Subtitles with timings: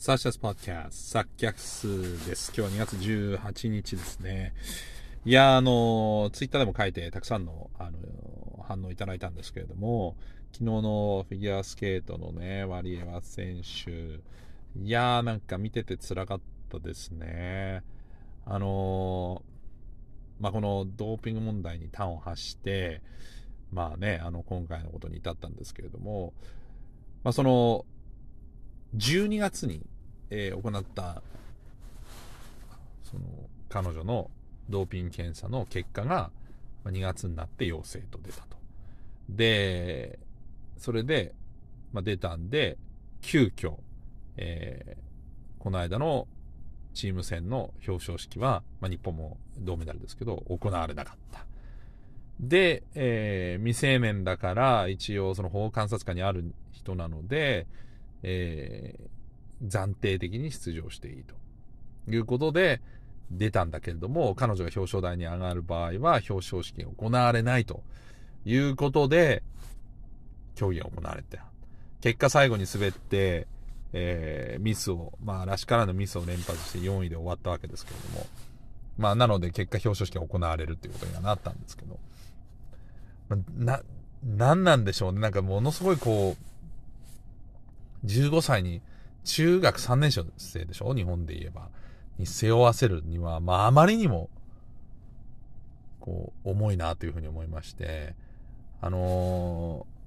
[0.00, 2.54] サーシャスポッキャスト、サッキャクスです。
[2.56, 4.54] 今日は2月18日ですね。
[5.26, 7.98] いや、あの、ツイッターでも書いて、たくさんの、あの、
[8.66, 10.16] 反応いただいたんですけれども、
[10.52, 13.90] 昨日のフィギュアスケートのね、ワリエワ選手、
[14.82, 16.40] いやー、なんか見てて辛かっ
[16.70, 17.82] たですね。
[18.46, 19.42] あの
[20.40, 23.02] まあ、このドーピング問題に端を発して、
[23.70, 26.32] まあね、あの、今回のことに至ったんですけれども、
[27.22, 27.84] まあ、その、
[28.96, 29.86] 12月に、
[30.30, 31.22] えー、行った、
[33.04, 33.22] その、
[33.68, 34.30] 彼女の
[34.68, 36.30] ドーピング検査の結果が、
[36.84, 38.56] 2月になって陽性と出たと。
[39.28, 40.18] で、
[40.76, 41.34] それで、
[41.92, 42.78] まあ、出たんで、
[43.20, 43.74] 急遽、
[44.36, 46.26] えー、この間の
[46.94, 51.46] チーム戦の表彰式は、まあ、日本も銅メダルですけど、行われなかった。
[52.40, 57.66] で、えー、未成年だから、一応その法観察下にある人なので、
[58.22, 61.34] えー、暫定的に出場していいと
[62.10, 62.80] いうことで
[63.30, 67.82] 出たんだけれども、彼女が表彰台に上がる場合は表彰式が行われないと
[68.44, 69.42] いうことで、
[70.54, 71.38] 競技が行われて、
[72.00, 73.46] 結果最後に滑って、
[73.92, 78.26] えー、ミスを、まあ、らしからぬミスを連発して4位で終わったわけですけれども、
[78.98, 81.98] まあ、なので結果表彰式が行われるっていうことにはなったんですけど、
[83.56, 83.80] な、
[84.24, 85.20] なんなんでしょうね。
[85.20, 86.49] なんかものすごいこう、
[88.04, 88.82] 15歳に
[89.24, 90.94] 中学3年生でしょ？
[90.94, 91.68] 日本で言えば。
[92.20, 94.28] に背負わせるには、まああまりにも、
[95.98, 98.14] こう、重いなというふうに思いまして、
[98.80, 100.00] あのー、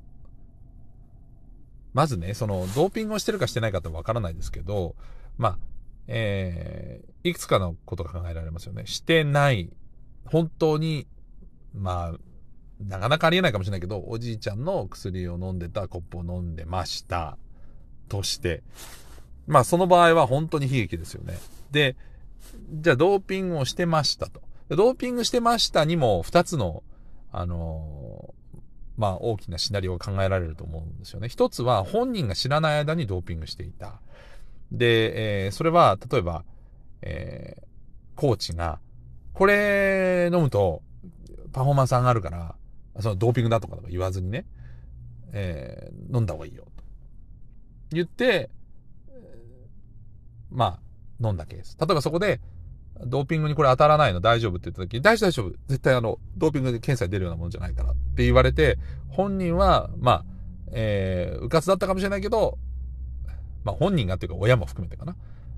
[1.93, 4.95] まずね、その、ドーピングをしてるかしてないかってわからないですけど、
[5.37, 5.57] まあ、
[6.07, 8.85] えー、いくつかのことが考えられますよね。
[8.85, 9.71] してない。
[10.25, 11.07] 本当に、
[11.73, 12.19] まあ、
[12.79, 17.37] なかなかありえないかもしれないけど、おじいちゃんの薬を飲んでたコップを飲んでました。
[18.13, 18.61] として、
[19.47, 21.35] まあその場合は本当に悲劇ですよね。
[21.71, 21.95] で、
[22.71, 24.41] じゃあドーピングをしてましたと。
[24.69, 26.83] ドーピングしてましたにも2つの、
[27.31, 28.59] あのー、
[28.97, 31.27] まあ大きなシナリオが考えられると思うんですよね。
[31.27, 33.99] 一つは本人が知らない間にドーピングしていた。
[34.71, 36.45] で、えー、それは例えば、
[37.01, 37.63] えー、
[38.15, 38.79] コーチが、
[39.33, 40.83] これ飲むと
[41.51, 42.55] パフォーマンス上がるから、
[42.99, 44.45] そのドーピングだとかとか言わずにね、
[45.31, 46.82] えー、飲んだ方がいいよと。
[47.95, 48.49] 言って、
[50.51, 50.79] ま
[51.21, 51.77] あ、飲んだケース。
[51.79, 52.39] 例えばそこで、
[53.05, 55.55] ドーピングにこれ当たらないの大丈夫って言った時に、大丈夫大丈夫。
[55.67, 58.77] 絶対あの、ドーピングで検査に出るようなもんじゃないからって言われて、
[59.09, 60.25] 本人は、まあ、
[60.71, 62.57] えー、うかつだったかもしれないけど、
[63.63, 65.15] まあ本人がっていうか親も含めてかな。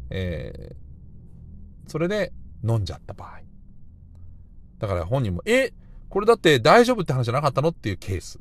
[0.09, 2.31] えー、それで
[2.63, 3.41] 飲んじゃった場合。
[4.79, 5.73] だから本人も、え、
[6.09, 8.39] これだって大丈夫って話じゃなかったのっていうケース。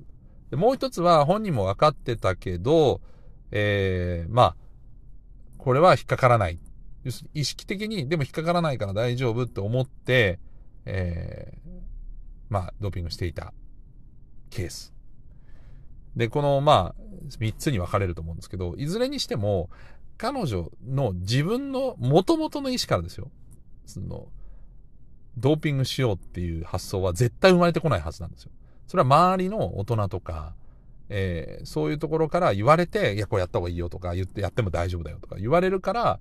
[0.51, 3.01] でもう一つは本人も分かってたけど、
[3.51, 4.57] えー、まあ、
[5.59, 6.59] これは引っかからない。
[7.05, 10.39] 要するに意識的に、でも引っかからないから大丈夫って思って、
[10.87, 11.71] えー、
[12.49, 13.53] まあ、ドーピングしていた
[14.51, 14.95] ケース。
[16.17, 17.03] で、この、まあ、
[17.39, 19.71] 三つに分かれると思うんですけど、いずれにしても、
[20.17, 23.31] 彼女の自分の元々の意思からですよ。
[23.87, 24.29] その、
[25.37, 28.53] ドーピングしようっていう発想は絶対生まれてこないはずなんですよ。
[28.87, 30.55] それは周りの大人とか、
[31.09, 36.21] えー、そういうところから言われて、いや、これやった方がいいよとか、言ってやっても大丈夫だよとか言われるから、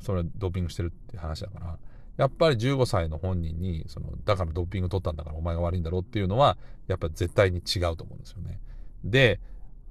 [0.00, 1.78] それドーピングしてるって話だから、
[2.16, 8.60] やっぱり15歳の本人に、その、だからドーピング取ったんだからお前が悪いんだろうっていうのは、やっぱ絶対に違うと思うんですよね。
[9.04, 9.40] で、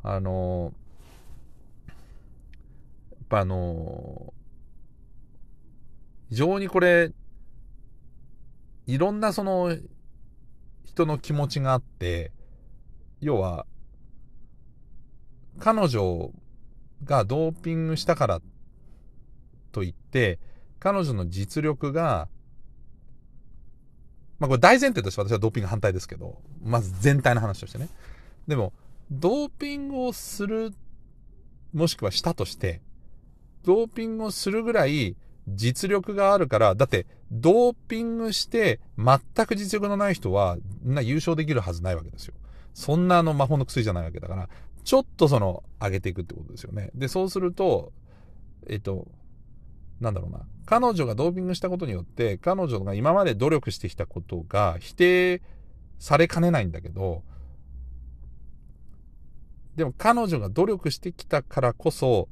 [0.03, 0.73] あの
[3.11, 4.33] やっぱあの
[6.29, 7.11] 非常にこれ、
[8.87, 9.77] いろんなその、
[10.85, 12.31] 人の気持ちがあって、
[13.21, 13.65] 要は、
[15.59, 16.31] 彼女
[17.03, 18.41] がドーピングしたから
[19.71, 20.39] といって、
[20.79, 22.27] 彼女の実力が、
[24.39, 27.89] まあこれ大前提として私はドーピング反対ですけど、まず全体の話としてね。
[28.47, 28.73] でも、
[29.11, 30.73] ドーピングをする、
[31.73, 32.81] もしくはしたとして、
[33.63, 35.15] ドーピングをするぐらい
[35.47, 42.33] 実力があるから、だって、ドーピングして全く実力のない人は、な優勝できるはずないわけですよ。
[42.73, 44.49] そんなあの魔法の薬じゃないわけだから、
[44.83, 46.91] ちょっとその、上げていくってことですよね。
[46.95, 47.91] で、そうすると、
[48.67, 49.07] えっと、
[49.99, 50.41] なんだろうな。
[50.65, 55.41] 彼女がドーピングしたことによって、彼女が今まで努力してきたことが否定
[55.99, 57.23] されかねないんだけど、
[59.75, 62.27] でも彼女が努力してきたからこそ、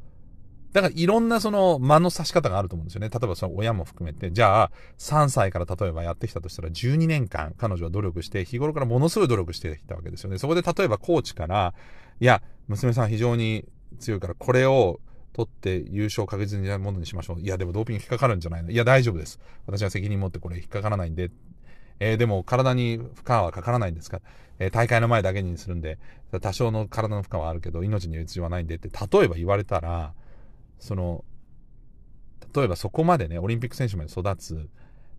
[0.72, 3.10] だからいろんなその間の差し方があると思うんですよね。
[3.10, 10.38] 例えばその親も含めて、じゃあ3歳から例えばやってきたとしたら12年間彼女は努力して、日頃からものすごい努力してきたわけですよね。
[10.38, 11.74] そこで例えばコーチから、
[12.20, 13.66] いや、娘さん非常に
[14.00, 15.00] 強いからこれを
[15.34, 17.40] 取って優勝確実なものにしましょう。
[17.40, 18.70] いや、でもドーピング引っかかるんじゃないの？
[18.72, 19.40] いや、大丈夫です。
[19.66, 21.32] 私は責任持ってこれ引っかからないんで。
[22.02, 24.22] えー、でも体に負荷はかからないんですか？
[24.60, 25.98] えー、大会の前だけにするんで、
[26.42, 30.14] 多少の体の負荷はあるけど、命に別状はないんでって、例えば言われたら、
[30.80, 31.24] その、
[32.56, 34.70] 例えばそこまでね、オリンピック選手まで育つ、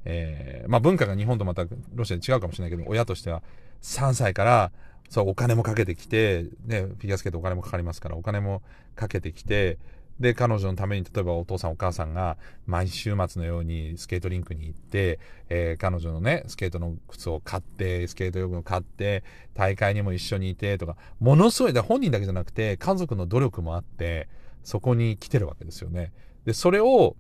[0.05, 3.43] えー、まあ文化が日本とまたロシアで違うかもしれないけど、親としては
[3.83, 4.73] 3歳から、
[5.09, 8.63] そう、お金もかけてきて、ね、フィギュアスケートお金もかかりますから、お金も
[8.95, 9.79] かけてきて、
[10.21, 12.37] で、彼女のために、例えばお父さんお母さんが
[12.67, 15.19] 毎週末のようにスケートリンクに行って、
[15.49, 19.25] えー、彼女のね、スケートの靴を買って、スケート用具を買って、
[19.55, 24.29] 大会にも一緒にいてとか、ものすごい、本人だけじゃなくて、家族の努力もあって、
[24.63, 26.13] そこに来てるわけですよね。
[26.45, 27.17] で、それを、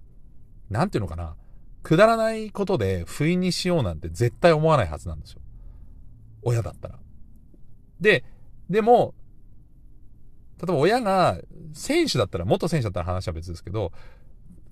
[0.70, 1.36] なんていうのかな、
[1.82, 5.40] くだらないことで不意にしようなんて絶対思わないはずなんですよ。
[6.42, 6.98] 親だったら。
[8.00, 8.24] で、
[8.68, 9.14] でも、
[10.58, 11.38] 例えば親が
[11.72, 13.92] 選手だったら、元選手だったら話は別ですけど、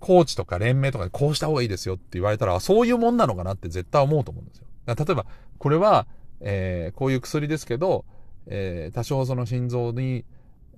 [0.00, 4.66] コーチとか連盟とかでこうした方がいいですよって言われたら、そういうもんなのかなって絶対思うと思うんですよ。
[4.86, 5.26] 例えば、
[5.58, 6.06] これは、
[6.40, 8.04] えー、こういう薬ですけど、
[8.46, 10.24] えー、多少その心臓に、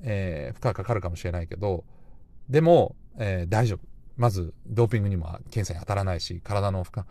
[0.03, 1.85] えー、負荷かかるかもしれないけど、
[2.49, 3.81] でも、えー、大丈夫。
[4.17, 7.05] まず、ドーピングにも検査に当たらないし、体の負荷。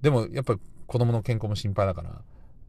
[0.00, 2.22] でも、やっぱり子供の健康も心配だから、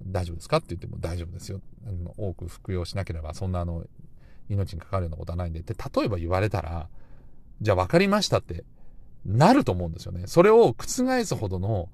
[0.05, 1.61] 大丈夫ですかって言っても大丈夫ですよ。
[1.87, 3.85] あの多く服用しなければ、そんなあの、
[4.49, 5.61] 命にかかるようなことはないんで。
[5.61, 6.89] で、例えば言われたら、
[7.61, 8.63] じゃあ分かりましたって
[9.25, 10.27] なると思うんですよね。
[10.27, 11.89] それを覆すほどの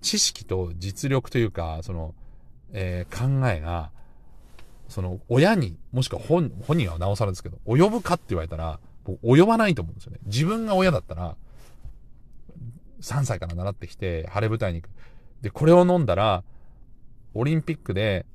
[0.00, 2.14] 知識と実力というか、その、
[2.72, 3.90] えー、考えが、
[4.92, 8.78] その、親に、もしくは本、本人はなおさらですけど、及ぶかって言われたら、
[9.24, 10.18] 及ばないと思うんですよね。
[10.26, 11.36] 自分が親だったら、
[13.00, 14.92] 3歳から習ってきて、晴れ舞台に行く。
[15.42, 16.44] で、これを飲んだら、
[17.34, 18.26] オリンピックで、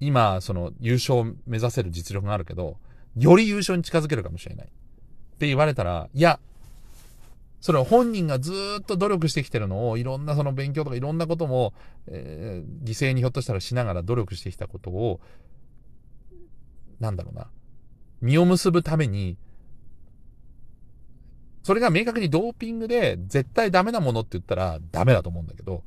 [0.00, 2.78] 今、その優勝を目指せる実力があるけど、
[3.16, 4.66] より優勝に近づけるかもしれない。
[4.66, 4.70] っ
[5.38, 6.38] て言われたら、いや、
[7.60, 11.74] それは本人がずっと努力してきてるのを、いろんなその勉強とかいろんなことも、
[12.06, 15.20] えー、犠牲にひょっとしたらしながら努力してきたことを、
[17.00, 17.48] なんだろうな、
[18.20, 19.36] 実を結ぶために、
[21.62, 25.82] それが明確にドーピングで絶対ダメなものって言ったらダメだと思うんだけど、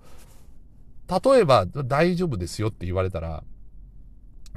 [1.09, 3.43] 例えば大丈夫ですよって言われたら、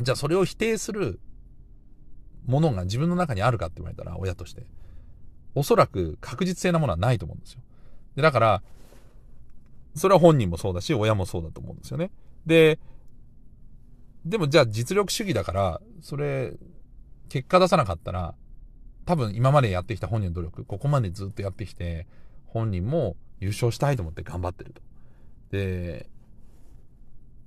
[0.02, 1.20] じゃあそれを否定する
[2.46, 4.66] ものが自分の中にあるかって言われたら、親として。
[5.54, 7.60] おそらく確実性なものはないと思うんですよ。
[8.16, 8.62] で、だから、
[9.94, 12.10] それは本人もそうだし、親もそうだと思うんですよね。
[12.44, 12.78] で、
[14.24, 16.54] でもじゃあ実力主義だから、それ、
[17.28, 18.34] 結果出さなかったら、
[19.04, 22.06] 多分今までやってきた本人の努力、ここまでずっとやってきて、
[22.46, 24.82] 本人も優勝したいと思って頑張ってると。
[25.50, 26.08] で、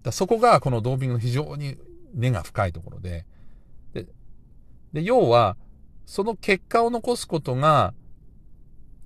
[0.03, 1.77] だそこがこのドーピングの非常に
[2.13, 3.25] 根が深いところで、
[3.93, 4.05] で、
[4.93, 5.57] で要は、
[6.05, 7.93] その結果を残すことが、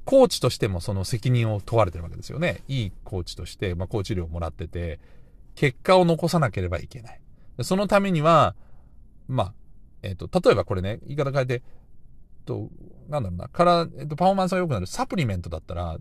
[0.03, 2.63] コーチとしてもその責任を問われてるわけですよね。
[2.67, 4.99] いいコーチとして、まあ、コーチ料をもらってて、
[5.55, 7.20] 結果を残さなければいけない。
[7.63, 8.55] そのためには、
[9.27, 9.53] まあ、
[10.03, 11.63] えっ、と、例えばこれね、言い方変えて、
[12.45, 12.69] と、
[13.09, 15.97] なんだろうな、から、えっ、と、パフォーマンスが良くなるサプリメントだったら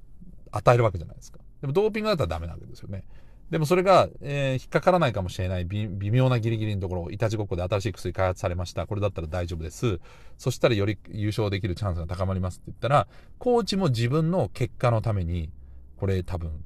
[0.50, 1.38] 与えるわけじゃないですか。
[1.60, 3.04] でもドーピングだったらダメなわけですよね。
[3.50, 8.86] でもそれが、えー、引っかからないかもしれない微妙なギリギリのところ、いたちごっこで新しい薬開発されました。
[8.86, 10.00] これだったら大丈夫です。
[10.38, 13.08] そしたらより優勝できるチャンスが高まりますって言ったら、
[13.38, 15.50] コーチも自分の結果のために、
[15.96, 16.64] これ多分、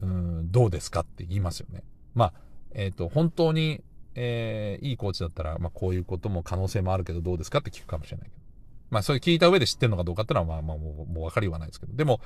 [0.00, 1.84] うん、どうですかって言いますよね。
[2.14, 2.32] まあ、
[2.74, 3.82] えっ、ー、と、本当に、
[4.14, 8.42] えー、いいコーチだったら、まあ、こういうことも可能性もあるけど、どうですかって聞くかもしれないけど。
[8.90, 11.94] まあ、それ聞いた上で知ってるのかどうかっていうのは、まあ、まあ、もう、もう分かりはないですけど。
[11.94, 12.20] でも、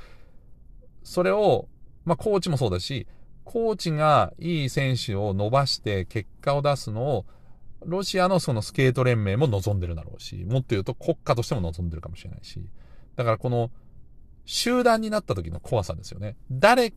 [1.05, 1.69] それを、
[2.05, 3.07] まあ、コーチもそうだし、
[3.45, 7.27] コーチがいい選手を伸ばして結果を出すのを、
[7.85, 12.69] ロシアのそのスケート連盟も望んでるだろうし、もっと言うと国家としても望んでるかもしれないし。
[13.15, 13.71] だからこの
[14.45, 16.37] 集団になった時の怖さですよね。
[16.51, 16.93] 誰、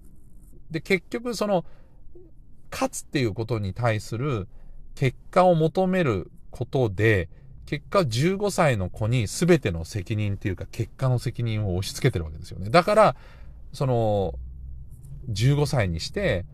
[0.72, 1.66] で結局その、
[2.72, 4.48] 勝つっていうことに対する
[4.96, 7.30] 結果を求めることで、
[7.66, 12.70] 結果15歳の子に全ての責任っていうか結果の責任を押し付けてるわけですよね。
[12.70, 13.16] だから、
[13.74, 14.34] その、
[15.32, 16.46] 15歳にして、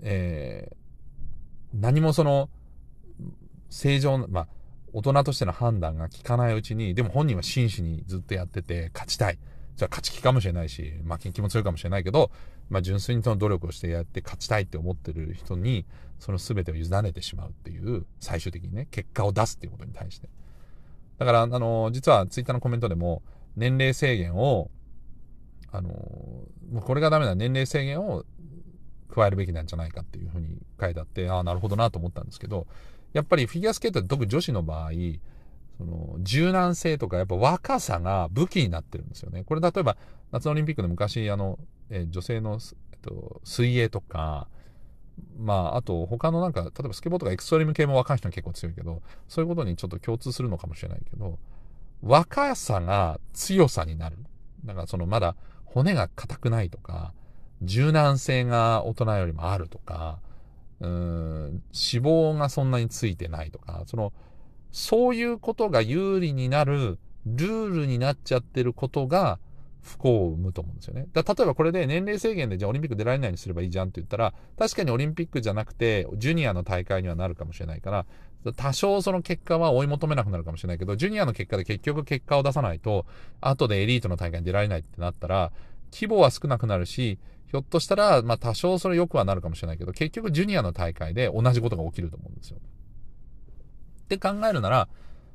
[0.00, 2.50] えー、何もその、
[3.70, 4.48] 正常な、まあ、
[4.92, 9.38] 大人としての判断が効かないうちに、でも本人は真摯にずっとやってて、勝ちたい。
[9.78, 12.30] じゃあ勝ち気かもしれないし、負けん気も強いかもしれないけど、
[12.68, 15.86] まあ純粋にその努力をしてやって勝ちたいって思ってる人に、
[16.18, 20.28] その全てを委ねてしまうっていう、最終的にね、結果を出すっていうことに対して。
[21.16, 23.22] だから、あの、実はツイッターのコメントでも、
[23.56, 24.70] 年齢制限を
[25.72, 28.24] あの、もうこれがダメな年齢制限を
[29.10, 32.66] 加えるべきなんじゃないかっていうふうに書いてあって、ああ、なるほどなと思ったんですけど、
[33.12, 34.90] やっぱりフィギュアスケート特に女子の場合、
[35.78, 39.44] その、柔軟性とか、やっぱ若さが武器になってるんですよね。
[39.44, 39.96] これ例えば、
[40.32, 41.58] 夏のオリンピックで昔、あの、
[41.88, 42.58] えー、女性の、
[42.92, 44.48] えっと、水泳とか、
[45.38, 51.38] まあ、あと他のなんか、例えばスケボーとかエクストリーム系も若い人に結構強いけど、そういうことにちょっと共通するのかもしれないけど、
[52.02, 54.18] 若さが強さになる。
[54.64, 57.12] だからそのまだ骨が硬くないとか、
[57.62, 60.20] 柔軟性が大人よりもあるとか、
[60.80, 64.12] うん、脂肪がそんなについてないとか、その、
[64.70, 69.38] そういうことが有利になるルールになっちゃってることが
[69.82, 71.06] 不幸を生むと思うんですよね。
[71.12, 78.06] だ例えばこれで年齢制限でじゃあオリンピック出られないようにすればいいじゃんって言ったら、確かにオリンピックじゃなくて、ジュニアの大会にはなるかもしれないから、
[78.56, 83.06] 多少その結果は追い求めなくなるかもしれないけど、ジュニアの結果で結局結果を出さないと、
[83.40, 85.52] 後でエリートの大会に出られないってなったら、
[85.92, 87.18] 規模は少なくなるし、
[87.50, 92.58] ひょっとしたら、まあ多少それ良くはなるかもしれないけど、結局ジュニアの大会で同じことが起きると思うんですよ。
[94.08, 94.88] って考えるなら、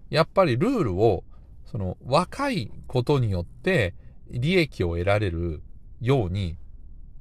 [0.10, 1.24] やっぱりルールを、
[1.66, 3.94] その若いことによって
[4.30, 5.62] 利益を得られる
[6.02, 6.58] ように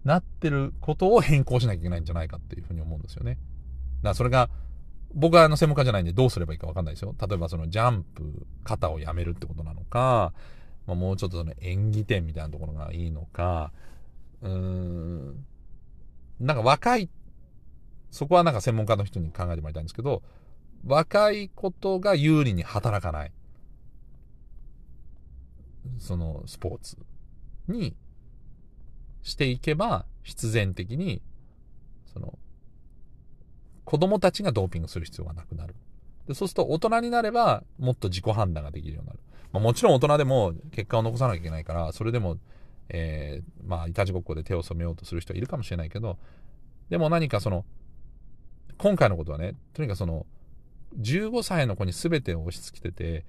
[0.04, 3.32] なってることを変更しなきゃいけないんじゃないかっていうふうに思うんですよね。
[3.32, 3.40] だか
[4.10, 4.48] らそれが、
[5.14, 7.14] 僕はあの専門家じゃないんでどうすればいいかわかんないですよ。
[7.20, 10.32] 例えばそのジャンプ、肩をやめるってことなのか、
[10.86, 13.72] まあ、もうちょっとその演技点みたいなところがいいのか、
[14.40, 15.44] うーん、
[16.40, 17.08] なんか若い、
[18.10, 20.22] そこはなんか専門家の人に考えてもらいたいんですけど、
[20.84, 23.32] 若いことが有利に働かない。
[25.98, 26.96] そのスポーツ
[27.68, 27.94] に
[29.22, 31.22] していけば、必然的に、
[32.12, 32.38] その、
[33.84, 35.74] 子供たちがドーピングする必要がなくなる。
[36.26, 39.18] でそうすると大人になれば、もっと自己判断ができるようになる。
[39.52, 42.38] まあ、もちろん大人でも結果を残さなきゃいけないから、それでも、
[42.88, 46.18] えー、まあ、いたちごっこで手を染めようとする人はいるかもしれないけど、
[46.90, 47.64] でも何かその、
[48.78, 50.26] 今回のことはね、とにかくその、
[51.00, 53.24] 15歳の子に全てを押し付けてて、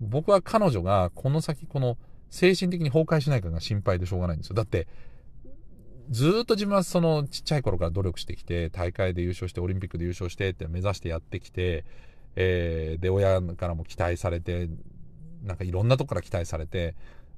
[0.00, 1.96] 僕は彼女がこの先この
[2.30, 4.54] 精神的に崩壊しないかが心配でしょうがないんですよ。
[4.54, 4.88] だって、
[6.10, 11.84] ずっと自分はそのちっちゃい頃から努力してきて、大会で優勝して、オリンピックで優勝してって目指してやってきて、
[12.36, 14.68] えー、で、親からも期待されて、
[15.42, 16.94] なんかいろんなとこから期待されて、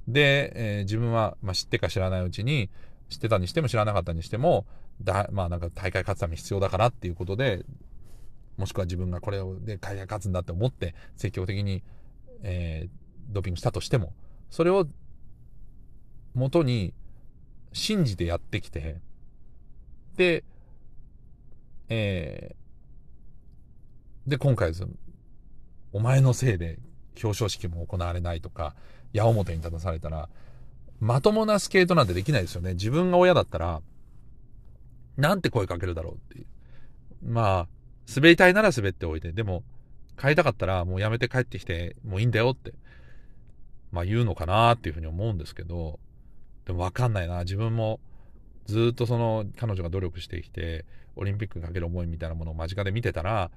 [0.08, 2.70] で、えー、自分は、まあ、知ってか知らないうちに、
[3.08, 4.66] 知ってたにしても知らなかったにしても、
[5.02, 7.64] だ、まあなんか大会勝つために必要だからっていうことで、
[8.56, 11.82] もしくは自分がこれをで大会勝つんだって思って積極的に、
[12.42, 12.90] えー、
[13.32, 14.12] ドーピングしたとしても、
[14.50, 14.86] それを
[16.34, 16.94] 元に
[17.72, 18.96] 信じてやってきて、
[20.16, 20.44] で、
[21.88, 24.86] えー、で、今回です
[25.92, 26.78] お前のせいで
[27.22, 28.74] 表彰式も行われないとか、
[29.12, 30.28] 矢面に立たされたら、
[31.00, 32.74] まともなスケートなんてできないですよね。
[32.74, 33.82] 自分が親だったら、
[35.16, 36.46] なんて声かけるだろうっていう。
[37.22, 37.68] まあ、
[38.14, 39.62] 滑りたいなら滑っておいて、でも、
[40.18, 42.72] 帰りたかったらもうやめて帰ってきて、もういいんだよって、
[43.92, 45.98] まあ言うのかなっていうふうに思うんですけど、
[46.64, 47.40] でもわかんないな。
[47.40, 48.00] 自分も
[48.66, 50.84] ずっとその彼女が努力してきて、
[51.16, 53.50] オリンピックにかける思いみたいなものを間近で見てたら、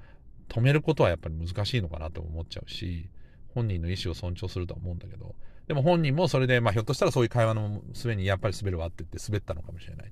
[0.50, 3.10] 止めることはやっぱり難しいのかなと思っちゃうし、
[3.54, 5.36] 本人の意思を尊重するとは思うんだけど、
[5.68, 10.12] でも本人もそれで、まあひょっとしたらそういう会話の末にやっぱり滑るわって言って滑ったのかもしれない。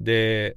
[0.00, 0.56] で、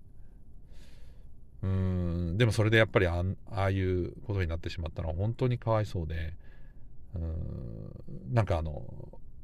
[1.64, 6.34] うん、でもそれでやっぱりああいうことになってしまったのは本当にかわいそうで、
[7.16, 8.84] うん、なんかあの、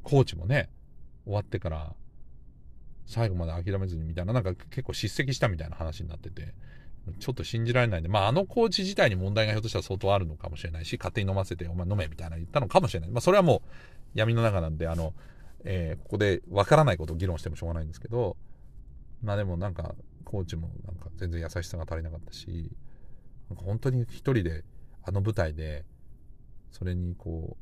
[0.04, 0.70] コーチもね、
[1.26, 1.94] 終わってから
[3.06, 6.54] 最後まで諦めずにみたいな、なんか結構叱責したみたいな話になってて、
[7.20, 13.10] ちょっと信じられないんで、まああのコーチ自体に問題がひょっとしたら相当あるのかもしれないし、勝手に飲ませてお前飲めみたいな言ったのかもしれない。
[13.12, 13.70] まあそれはもう
[14.16, 15.14] 闇の中なんで、あの、
[15.64, 18.36] えー、ここでわからないことを議論してもしょうがないんですけど、
[19.24, 19.96] まあでもなんか、
[20.28, 22.70] コーチもなんか全然優しさが足りなかったし、
[23.50, 24.66] なんか本当に一人で
[25.06, 25.86] あの舞台で、
[26.72, 27.56] それにこ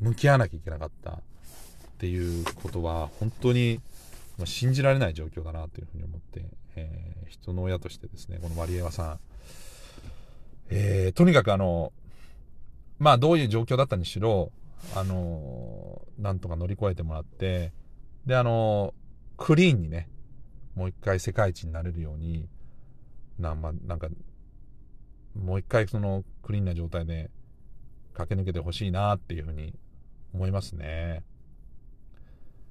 [0.00, 1.14] う、向き合わなきゃいけなかったっ
[1.98, 3.82] ていうことは、本当に、
[4.46, 6.46] 信じられない状況だなというふうに思って、
[6.76, 9.18] えー、人の親としてですね、このマリエワさん、
[10.70, 11.92] えー、とにかくあの、
[12.98, 14.50] まあどういう状況だったにしろ、
[14.96, 17.72] あのなんとか乗り越えてもらって、
[18.26, 18.94] で、あの
[19.36, 20.08] クリーンにね、
[20.74, 22.48] もう一回世界一になれるように、
[23.38, 24.08] な、ま、なんか、
[25.34, 27.30] もう一回そのクリーンな状態で
[28.14, 29.74] 駆け抜けてほしいなっていうふうに
[30.34, 31.22] 思いますね。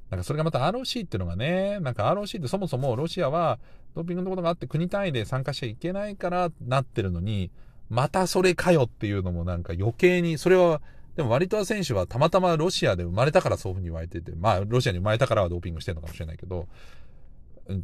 [0.09, 3.59] なんかそれがまた ROC っていうのがね、なんか ROC ってそもそもロシアは
[3.95, 7.49] ドーピングのことがあって国単位で参加しちゃいけないからなってるのに、
[7.89, 10.81] またそれかよっていうのもなんか余計に、それは、
[11.15, 16.67] でもワリトワ選手はたまたまロシアで生まれたからそういうふうに言われてて、まあロシアに生まれたからはドーピングしてるのかもしれないけど、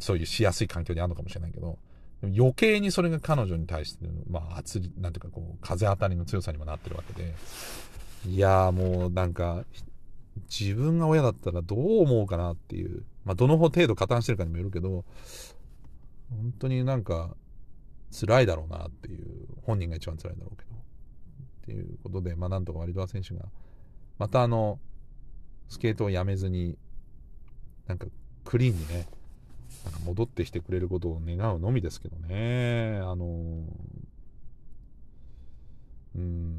[0.00, 1.78] そういうしやすい環境にあるのかもしれないけど、
[2.22, 7.34] 余計にそれが彼女に対して、まあ、圧、なんていうかこう、風当たりの強さにもなってるわけで、
[8.26, 9.64] いやーもうなんか、
[10.48, 15.04] 自分が親だったらどう思うかなっていう、まあ、どの程度加担してるかにもよるけど、
[16.30, 17.36] 本当になんか、
[18.10, 20.76] 辛いだろうなっていう、本人が一番辛いだろうけど、っ
[21.66, 23.44] ていうことで、まあなんとかワリドワ選手が、
[24.18, 24.80] またあの、
[25.68, 26.76] スケートをやめずに、
[27.86, 28.06] なんか
[28.44, 29.06] クリーンにね、
[30.04, 33.62] 戻ってきてくれることを願うのみですけどね、あの
[36.14, 36.58] うん、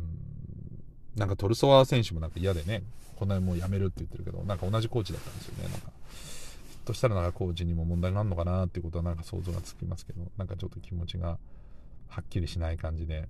[1.16, 2.84] なんかトルソワ選手もなんか嫌でね、
[3.16, 5.92] こんなにもうやめるって言ってるけど、なんか同じコーチだったんですよね、なんか。
[6.70, 11.38] ひょっとしたらなんかコーチにも問題があるのかなっていうことはなんか想像がつきますけど、なんかちょっと気持ちが
[12.08, 13.28] はっきりしない感じで、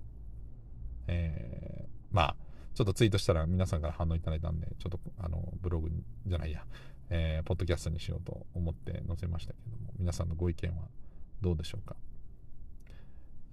[1.08, 2.36] えー、まあ、
[2.74, 5.90] ちょっとツイートしたら皆さんから反応いただいたんで、ちょっとあのブログ
[6.26, 6.64] じゃないや、
[7.10, 10.84] えー、ポッドキャストにしようと思って載せましたけども、皆さんのご意見は
[11.40, 11.96] どうでしょうか？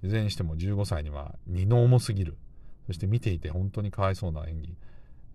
[0.03, 2.37] いずれにしても15歳には荷の重すぎる。
[2.85, 4.77] そして見ていて本当にかわいそうな演技。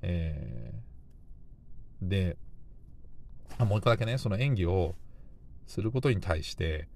[0.03, 2.37] えー、で、
[3.59, 4.95] もう一個だけね、その演技を
[5.67, 6.89] することに対して、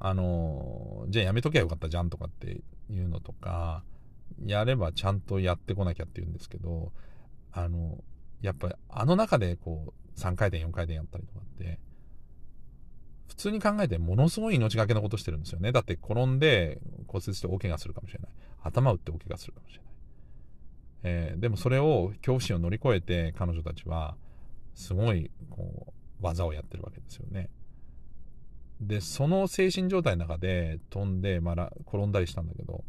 [0.00, 3.84] あの、じゃあやめときゃよかったじゃんとかっていうのとか、
[4.44, 6.92] やればちゃんとやってこなきゃっていうんですけど、
[7.52, 8.02] あの、
[8.42, 11.78] やっぱりあの中でこう、3回転、4回転やったりとかって、
[13.28, 15.72] 普通に考えてものすごい命がけのことしてるんですよね。
[15.72, 18.30] だって転んで骨折して大怪我するかもしれない。
[18.62, 19.84] 頭打って大怪我するかもしれない。
[21.06, 24.16] えー、でもそれを恐怖心を乗り越えて彼女たちは
[24.74, 27.50] すごいこう技をやってるわけですよね。
[28.80, 32.84] で、その精神状態の中で飛んで、まあ、転んだりしたんだけど、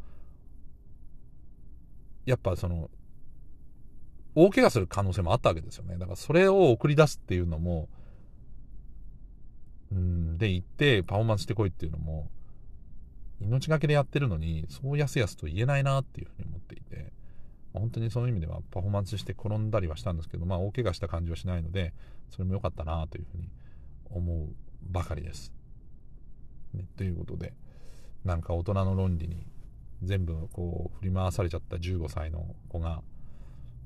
[2.25, 2.89] やっぱその、
[4.35, 5.97] 大怪我する可能性もあったわけですよね。
[5.97, 7.87] だからそれを送り出すっていうのも、
[9.91, 12.29] うん、で行ってパフォーマンスしてこいっていうのも、
[13.39, 17.11] 命がけでやってるのに、そうやすやすと言えないなっていうふうに思っていて、
[17.73, 21.93] 本当にその意味ではパフォーマンスして転んだりはしたんですけど、まあ大怪我した感じはしないので、
[22.29, 23.49] それも良かったなというふうに
[24.11, 24.49] 思う
[24.89, 25.51] ばかりです。
[26.73, 27.53] ね、ということで、
[28.23, 29.45] なんか大人の論理に
[30.03, 33.01] 全部こう振り回されちゃった15歳の子が、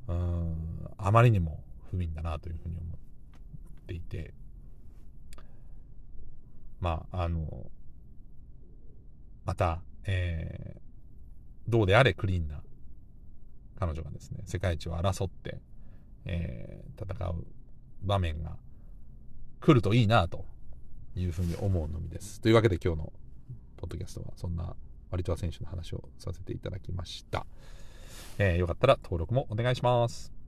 [0.09, 0.55] うん、
[0.97, 4.33] あまりにも不憫だなというふうに思っていて、
[6.79, 7.67] まあ、あの、
[9.45, 12.61] また、えー、どうであれクリーンな
[13.79, 15.59] 彼女がですね、世界一を争って、
[16.25, 17.45] えー、戦う
[18.01, 18.57] 場面が
[19.61, 20.45] 来るといいなと
[21.15, 22.41] いうふうに思うのみです。
[22.41, 23.13] というわけで今日の
[23.77, 24.75] ポッドキャストはそんな
[25.11, 27.45] ワリトワ選手の話をさせていただきました。
[28.39, 30.38] えー、よかったら登録もお願いします。